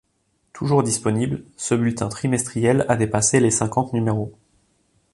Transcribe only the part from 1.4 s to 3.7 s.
ce bulletin trimestriel a dépassé les